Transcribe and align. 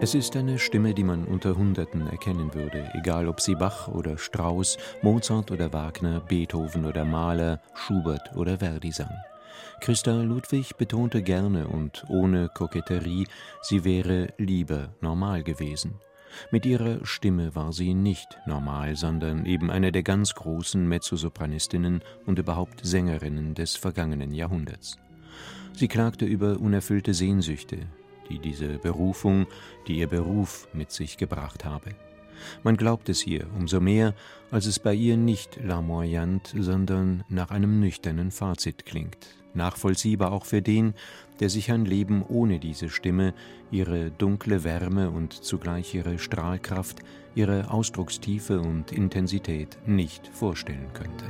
Es 0.00 0.14
ist 0.14 0.36
eine 0.36 0.60
Stimme, 0.60 0.94
die 0.94 1.02
man 1.02 1.24
unter 1.24 1.56
Hunderten 1.56 2.06
erkennen 2.06 2.54
würde, 2.54 2.88
egal 2.94 3.26
ob 3.26 3.40
sie 3.40 3.56
Bach 3.56 3.88
oder 3.88 4.16
Strauss, 4.16 4.78
Mozart 5.02 5.50
oder 5.50 5.72
Wagner, 5.72 6.20
Beethoven 6.20 6.86
oder 6.86 7.04
Mahler, 7.04 7.60
Schubert 7.74 8.36
oder 8.36 8.58
Verdi 8.58 8.92
sang. 8.92 9.10
Christa 9.80 10.22
Ludwig 10.22 10.76
betonte 10.76 11.20
gerne 11.20 11.66
und 11.66 12.04
ohne 12.08 12.48
Koketterie, 12.48 13.26
sie 13.60 13.84
wäre 13.84 14.28
lieber 14.38 14.90
normal 15.00 15.42
gewesen. 15.42 15.96
Mit 16.52 16.64
ihrer 16.64 17.04
Stimme 17.04 17.56
war 17.56 17.72
sie 17.72 17.92
nicht 17.92 18.38
normal, 18.46 18.94
sondern 18.94 19.46
eben 19.46 19.68
eine 19.68 19.90
der 19.90 20.04
ganz 20.04 20.32
großen 20.32 20.88
Mezzosopranistinnen 20.88 22.02
und 22.24 22.38
überhaupt 22.38 22.86
Sängerinnen 22.86 23.54
des 23.54 23.74
vergangenen 23.74 24.32
Jahrhunderts. 24.32 24.96
Sie 25.72 25.88
klagte 25.88 26.24
über 26.24 26.60
unerfüllte 26.60 27.14
Sehnsüchte, 27.14 27.88
die 28.28 28.38
diese 28.38 28.78
Berufung, 28.78 29.46
die 29.86 29.98
ihr 29.98 30.06
Beruf 30.06 30.68
mit 30.72 30.90
sich 30.90 31.16
gebracht 31.16 31.64
habe. 31.64 31.90
Man 32.62 32.76
glaubt 32.76 33.08
es 33.08 33.26
ihr 33.26 33.46
umso 33.58 33.80
mehr, 33.80 34.14
als 34.50 34.66
es 34.66 34.78
bei 34.78 34.94
ihr 34.94 35.16
nicht 35.16 35.58
larmoyant, 35.62 36.54
sondern 36.56 37.24
nach 37.28 37.50
einem 37.50 37.80
nüchternen 37.80 38.30
Fazit 38.30 38.86
klingt. 38.86 39.38
Nachvollziehbar 39.54 40.32
auch 40.32 40.44
für 40.44 40.62
den, 40.62 40.94
der 41.40 41.50
sich 41.50 41.72
ein 41.72 41.84
Leben 41.84 42.22
ohne 42.22 42.58
diese 42.58 42.90
Stimme, 42.90 43.34
ihre 43.70 44.10
dunkle 44.10 44.62
Wärme 44.64 45.10
und 45.10 45.32
zugleich 45.32 45.94
ihre 45.94 46.18
Strahlkraft, 46.18 47.00
ihre 47.34 47.70
Ausdruckstiefe 47.70 48.60
und 48.60 48.92
Intensität 48.92 49.78
nicht 49.86 50.26
vorstellen 50.28 50.92
könnte. 50.92 51.24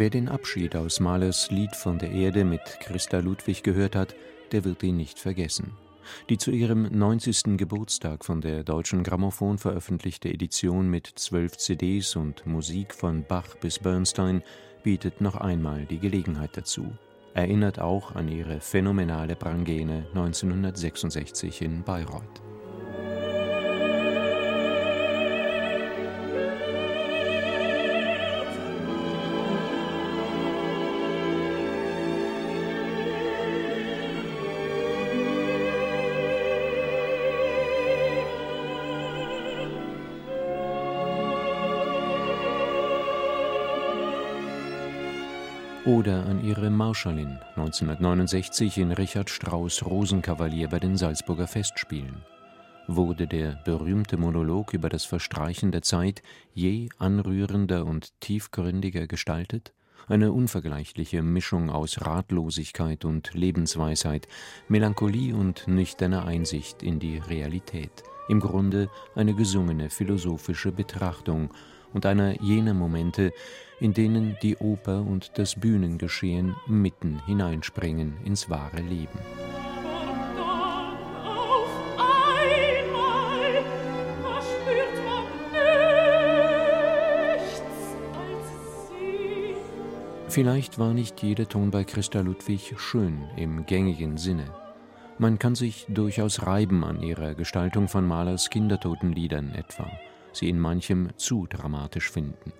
Wer 0.00 0.10
den 0.10 0.28
Abschied 0.28 0.76
aus 0.76 1.00
Mahlers 1.00 1.50
Lied 1.50 1.74
von 1.74 1.98
der 1.98 2.12
Erde 2.12 2.44
mit 2.44 2.62
Christa 2.80 3.18
Ludwig 3.18 3.64
gehört 3.64 3.96
hat, 3.96 4.14
der 4.52 4.64
wird 4.64 4.82
ihn 4.84 4.96
nicht 4.96 5.18
vergessen. 5.18 5.72
Die 6.28 6.38
zu 6.38 6.52
ihrem 6.52 6.84
90. 6.84 7.56
Geburtstag 7.56 8.24
von 8.24 8.40
der 8.40 8.62
Deutschen 8.62 9.02
Grammophon 9.02 9.58
veröffentlichte 9.58 10.28
Edition 10.28 10.88
mit 10.88 11.06
zwölf 11.16 11.56
CDs 11.56 12.14
und 12.14 12.46
Musik 12.46 12.94
von 12.94 13.24
Bach 13.24 13.56
bis 13.56 13.80
Bernstein 13.80 14.42
bietet 14.84 15.20
noch 15.20 15.34
einmal 15.34 15.84
die 15.86 15.98
Gelegenheit 15.98 16.56
dazu. 16.56 16.92
Erinnert 17.38 17.80
auch 17.80 18.16
an 18.16 18.26
ihre 18.26 18.58
phänomenale 18.58 19.36
Brangene 19.36 20.08
1966 20.12 21.62
in 21.62 21.84
Bayreuth. 21.84 22.47
Oder 45.84 46.26
an 46.26 46.44
ihre 46.44 46.70
Marschallin 46.70 47.38
1969 47.56 48.78
in 48.78 48.92
Richard 48.92 49.30
Strauss 49.30 49.84
Rosenkavalier 49.84 50.68
bei 50.68 50.78
den 50.78 50.96
Salzburger 50.96 51.46
Festspielen. 51.46 52.22
Wurde 52.86 53.26
der 53.26 53.60
berühmte 53.64 54.16
Monolog 54.16 54.72
über 54.72 54.88
das 54.88 55.04
Verstreichen 55.04 55.70
der 55.70 55.82
Zeit 55.82 56.22
je 56.54 56.88
anrührender 56.98 57.84
und 57.86 58.18
tiefgründiger 58.20 59.06
gestaltet? 59.06 59.72
Eine 60.08 60.32
unvergleichliche 60.32 61.22
Mischung 61.22 61.70
aus 61.70 62.00
Ratlosigkeit 62.00 63.04
und 63.04 63.34
Lebensweisheit, 63.34 64.26
Melancholie 64.68 65.34
und 65.34 65.68
nüchterner 65.68 66.24
Einsicht 66.24 66.82
in 66.82 66.98
die 66.98 67.18
Realität. 67.18 68.02
Im 68.28 68.40
Grunde 68.40 68.90
eine 69.14 69.34
gesungene 69.34 69.90
philosophische 69.90 70.72
Betrachtung 70.72 71.50
und 71.92 72.06
einer 72.06 72.40
jener 72.42 72.74
Momente, 72.74 73.32
in 73.80 73.94
denen 73.94 74.36
die 74.42 74.56
Oper 74.56 75.00
und 75.00 75.38
das 75.38 75.54
Bühnengeschehen 75.54 76.56
mitten 76.66 77.20
hineinspringen 77.26 78.16
ins 78.24 78.50
wahre 78.50 78.80
Leben. 78.80 79.18
Vielleicht 90.28 90.78
war 90.78 90.92
nicht 90.92 91.22
jeder 91.22 91.48
Ton 91.48 91.70
bei 91.70 91.84
Christa 91.84 92.20
Ludwig 92.20 92.74
schön 92.76 93.24
im 93.36 93.66
gängigen 93.66 94.18
Sinne. 94.18 94.44
Man 95.18 95.38
kann 95.38 95.56
sich 95.56 95.86
durchaus 95.88 96.46
reiben 96.46 96.84
an 96.84 97.02
ihrer 97.02 97.34
Gestaltung 97.34 97.88
von 97.88 98.06
Mahlers 98.06 98.50
Kindertotenliedern 98.50 99.52
etwa 99.54 99.90
sie 100.32 100.48
in 100.48 100.58
manchem 100.58 101.10
zu 101.16 101.46
dramatisch 101.46 102.10
finden. 102.10 102.52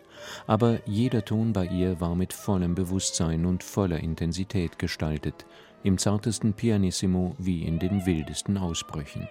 Aber 0.46 0.80
jeder 0.86 1.24
Ton 1.24 1.52
bei 1.52 1.66
ihr 1.66 2.00
war 2.00 2.14
mit 2.14 2.32
vollem 2.32 2.74
Bewusstsein 2.74 3.46
und 3.46 3.62
voller 3.62 4.00
Intensität 4.00 4.78
gestaltet, 4.78 5.46
im 5.82 5.98
zartesten 5.98 6.54
Pianissimo 6.54 7.34
wie 7.38 7.62
in 7.62 7.78
den 7.78 8.04
wildesten 8.04 8.58
Ausbrüchen. 8.58 9.28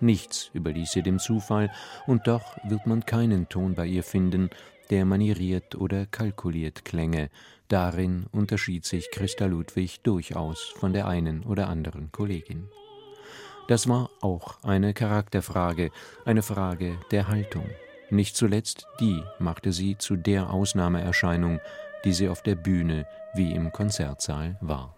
Nichts 0.00 0.50
überließ 0.52 0.92
sie 0.92 1.02
dem 1.02 1.18
Zufall, 1.18 1.70
und 2.06 2.26
doch 2.26 2.56
wird 2.68 2.86
man 2.86 3.06
keinen 3.06 3.48
Ton 3.48 3.74
bei 3.74 3.86
ihr 3.86 4.02
finden, 4.02 4.50
der 4.90 5.04
manieriert 5.04 5.74
oder 5.74 6.06
kalkuliert 6.06 6.84
klänge. 6.84 7.30
Darin 7.68 8.26
unterschied 8.30 8.84
sich 8.84 9.10
Christa 9.10 9.46
Ludwig 9.46 10.00
durchaus 10.02 10.72
von 10.76 10.92
der 10.92 11.08
einen 11.08 11.44
oder 11.44 11.68
anderen 11.68 12.12
Kollegin. 12.12 12.68
Das 13.68 13.88
war 13.88 14.10
auch 14.20 14.62
eine 14.62 14.94
Charakterfrage, 14.94 15.90
eine 16.24 16.42
Frage 16.42 16.98
der 17.10 17.26
Haltung. 17.28 17.68
Nicht 18.10 18.36
zuletzt 18.36 18.86
die 19.00 19.22
machte 19.40 19.72
sie 19.72 19.98
zu 19.98 20.14
der 20.14 20.50
Ausnahmeerscheinung, 20.50 21.60
die 22.04 22.12
sie 22.12 22.28
auf 22.28 22.42
der 22.42 22.54
Bühne 22.54 23.06
wie 23.34 23.52
im 23.52 23.72
Konzertsaal 23.72 24.56
war. 24.60 24.94